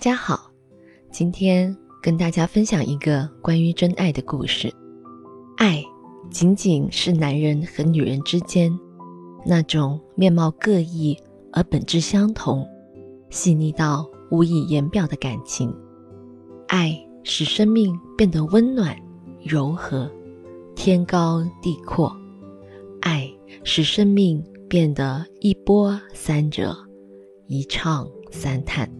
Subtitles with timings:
[0.00, 0.50] 大家好，
[1.12, 4.72] 今天跟大家分享一个关于真爱的故事。
[5.58, 5.84] 爱
[6.30, 8.72] 仅仅是男人和女人之间
[9.44, 11.14] 那种面貌各异
[11.52, 12.66] 而本质相同、
[13.28, 15.70] 细腻到无以言表的感情。
[16.68, 18.96] 爱使生命变得温暖、
[19.44, 20.10] 柔和、
[20.74, 22.10] 天高地阔。
[23.02, 23.30] 爱
[23.64, 26.74] 使生命变得一波三折、
[27.48, 28.90] 一唱三叹。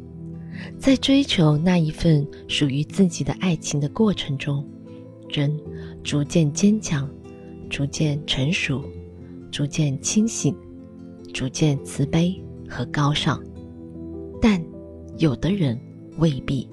[0.79, 4.67] 在追求那一份属于自己的爱情的过程中，
[5.29, 5.55] 人
[6.03, 7.09] 逐渐坚强，
[7.69, 8.83] 逐渐成熟，
[9.51, 10.55] 逐渐清醒，
[11.35, 12.35] 逐渐慈悲
[12.69, 13.43] 和高尚。
[14.41, 14.63] 但
[15.19, 15.79] 有的人
[16.19, 16.69] 未必。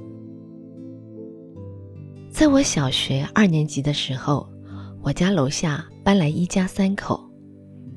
[2.29, 4.47] 在我小学二年级的时候，
[5.01, 7.21] 我家楼下搬来一家三口，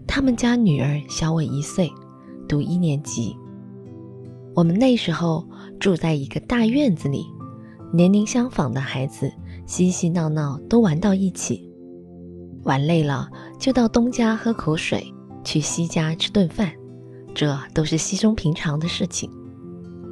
[0.07, 1.91] 他们家女儿小我一岁，
[2.49, 3.37] 读一年级。
[4.55, 5.45] 我们那时候。
[5.81, 7.27] 住在一个大院子里，
[7.91, 9.33] 年龄相仿的孩子
[9.67, 11.69] 嬉嬉闹闹都玩到一起，
[12.65, 13.27] 玩累了
[13.59, 15.03] 就到东家喝口水，
[15.43, 16.71] 去西家吃顿饭，
[17.35, 19.31] 这都是稀松平常的事情。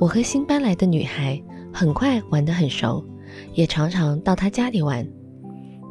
[0.01, 3.05] 我和新搬来的女孩很快玩得很熟，
[3.53, 5.07] 也常常到她家里玩。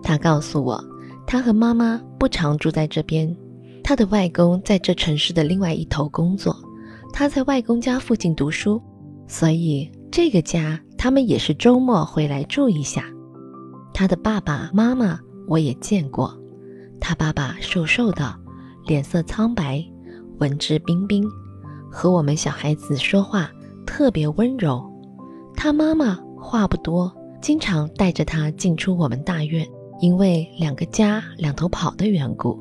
[0.02, 0.84] 她告诉我，
[1.28, 3.36] 她和妈妈不常住在这边，
[3.84, 6.56] 她的外公在这城市的另外一头工作，
[7.14, 8.82] 她在外公家附近读书。
[9.28, 13.04] 所以这个家，他们也是周末回来住一下。
[13.94, 16.36] 他的爸爸妈妈我也见过，
[17.00, 18.34] 他爸爸瘦瘦的，
[18.86, 19.84] 脸色苍白，
[20.40, 21.28] 文质彬彬，
[21.92, 23.52] 和我们小孩子说话
[23.86, 24.84] 特别温柔。
[25.56, 29.68] 他妈妈话不多，经常带着他进出我们大院，
[30.00, 32.58] 因为两个家两头跑的缘故。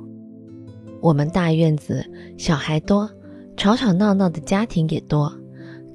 [1.00, 2.04] 我们大院子
[2.38, 3.08] 小孩多，
[3.56, 5.32] 吵吵闹闹的家庭也多。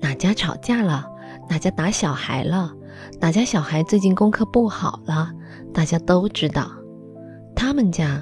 [0.01, 1.07] 哪家吵架了？
[1.47, 2.73] 哪家打小孩了？
[3.19, 5.31] 哪家小孩最近功课不好了？
[5.71, 6.71] 大家都知道。
[7.55, 8.21] 他们家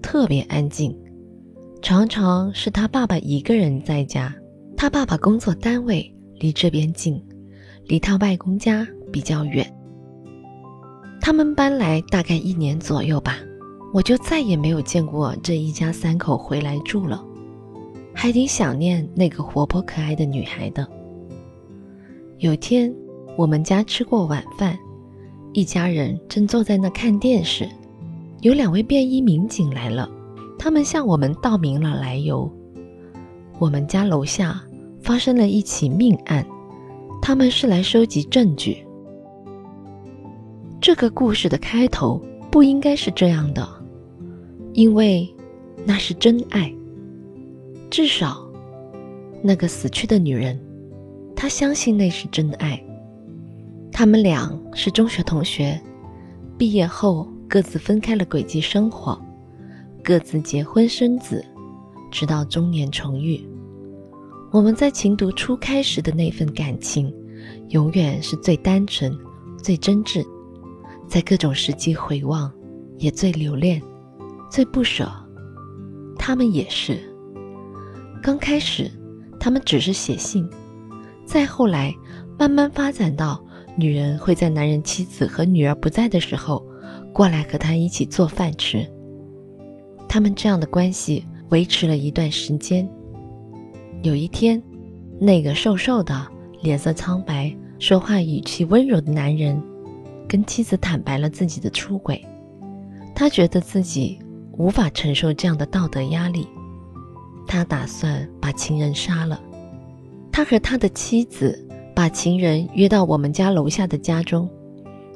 [0.00, 0.96] 特别安静，
[1.82, 4.32] 常常是他爸爸一个人在家。
[4.76, 7.20] 他爸爸工作单位离这边近，
[7.86, 9.70] 离他外公家比较远。
[11.20, 13.38] 他们搬来大概一年左右吧，
[13.92, 17.24] 我就再也没有见过这一家三口回来住了，
[18.14, 20.86] 还挺想念那个活泼可爱的女孩的。
[22.38, 22.94] 有天，
[23.34, 24.78] 我们家吃过晚饭，
[25.54, 27.66] 一家人正坐在那看电视，
[28.42, 30.06] 有两位便衣民警来了，
[30.58, 32.50] 他们向我们道明了来由。
[33.58, 34.62] 我们家楼下
[35.00, 36.46] 发生了一起命案，
[37.22, 38.84] 他们是来收集证据。
[40.78, 42.20] 这个故事的开头
[42.50, 43.66] 不应该是这样的，
[44.74, 45.26] 因为
[45.86, 46.70] 那是真爱，
[47.88, 48.46] 至少
[49.42, 50.60] 那个死去的女人。
[51.36, 52.82] 他相信那是真爱。
[53.92, 55.80] 他们俩是中学同学，
[56.58, 59.20] 毕业后各自分开了轨迹生活，
[60.02, 61.44] 各自结婚生子，
[62.10, 63.46] 直到中年重遇。
[64.50, 67.12] 我们在情窦初开时的那份感情，
[67.68, 69.16] 永远是最单纯、
[69.62, 70.26] 最真挚，
[71.06, 72.50] 在各种时机回望，
[72.96, 73.82] 也最留恋、
[74.50, 75.10] 最不舍。
[76.18, 76.98] 他们也是。
[78.22, 78.90] 刚开始，
[79.38, 80.48] 他们只是写信。
[81.26, 81.92] 再后来，
[82.38, 83.44] 慢慢发展到
[83.76, 86.64] 女人会在男人、妻子和女儿不在的时候，
[87.12, 88.88] 过来和他一起做饭吃。
[90.08, 92.88] 他们这样的关系维持了一段时间。
[94.02, 94.62] 有一天，
[95.18, 96.26] 那个瘦瘦的、
[96.62, 99.60] 脸色苍白、说话语气温柔的男人，
[100.28, 102.24] 跟妻子坦白了自己的出轨。
[103.14, 104.18] 他觉得自己
[104.52, 106.46] 无法承受这样的道德压力，
[107.46, 109.40] 他打算把情人杀了。
[110.36, 111.58] 他和他的妻子
[111.94, 114.46] 把情人约到我们家楼下的家中，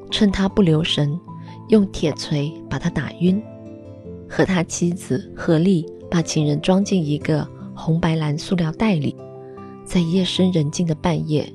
[0.09, 1.15] 趁他不留神，
[1.69, 3.39] 用铁锤把他打晕，
[4.27, 9.15] 和他妻子合力把情人装进一个红白蓝塑料袋里，
[9.85, 11.47] 在夜深人静的半夜，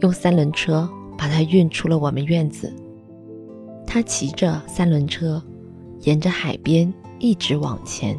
[0.00, 0.88] 用三轮车
[1.18, 2.72] 把他运出了我们院子。
[3.86, 5.42] 他骑着三轮车，
[6.04, 8.18] 沿着海边一直往前，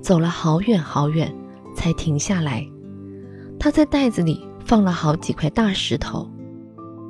[0.00, 1.32] 走了好远好远，
[1.76, 2.66] 才停下来。
[3.58, 6.28] 他在袋子里放了好几块大石头，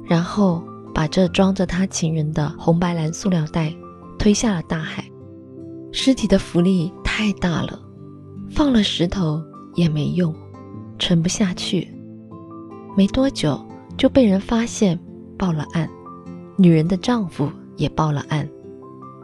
[0.05, 0.63] 然后
[0.95, 3.75] 把这装着他情人的红白蓝塑料袋
[4.19, 5.05] 推下了大海。
[5.93, 7.81] 尸体的浮力太大了，
[8.51, 9.43] 放了石头
[9.75, 10.35] 也没用，
[10.99, 11.89] 沉不下去。
[12.97, 13.59] 没多久
[13.97, 14.99] 就被人发现，
[15.39, 15.89] 报了案。
[16.57, 18.49] 女人的丈夫也报了案，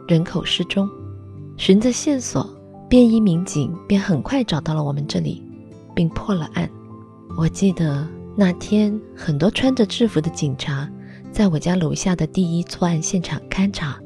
[0.07, 0.89] 人口失踪。
[1.57, 2.47] 循着线索，
[2.89, 5.43] 便衣民警便很快找到了我们这里，
[5.95, 6.69] 并破了案。
[7.35, 8.07] 我记得
[8.37, 10.89] 那天，很多穿着制服的警察
[11.31, 13.99] 在我家楼下的第一作案现场勘察，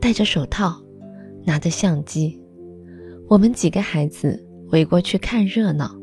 [0.00, 0.78] 戴着手套，
[1.44, 2.38] 拿着相机。
[3.26, 5.96] 我们几个孩子围过去看热闹。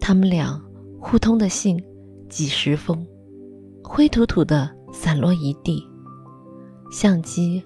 [0.00, 0.60] 他们俩
[1.00, 1.82] 互通的信
[2.28, 3.04] 几十封，
[3.82, 5.84] 灰土土的散落一地。
[6.90, 7.62] 相机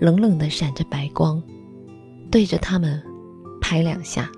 [0.00, 1.40] 冷冷的闪着白光，
[2.30, 3.00] 对着他们
[3.60, 4.28] 拍两下。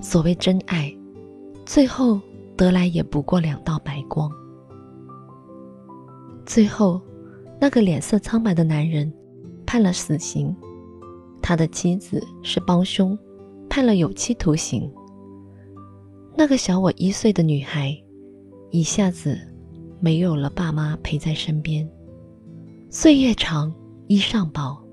[0.00, 0.96] 所谓真爱，
[1.68, 2.18] 最后。
[2.56, 4.28] 得来也不过两道白光。
[6.44, 7.00] 最后，
[7.60, 9.12] 那个脸色苍白的男人
[9.64, 10.52] 判了死刑，
[11.40, 13.16] 他的妻子是帮凶，
[13.70, 14.92] 判了有期徒刑。
[16.36, 17.96] 那个小我一岁的女孩，
[18.72, 19.38] 一下子
[20.00, 21.88] 没有了爸妈陪在身边。
[22.90, 23.72] 岁月长，
[24.08, 24.84] 衣裳薄，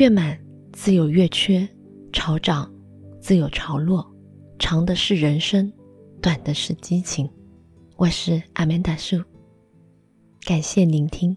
[0.00, 0.36] 月满
[0.72, 1.68] 自有月缺，
[2.12, 2.68] 潮涨
[3.20, 4.04] 自有潮落，
[4.58, 5.72] 长的是人生。
[6.22, 7.28] 短的是激情，
[7.96, 9.20] 我是阿曼达树，
[10.46, 11.36] 感谢聆听。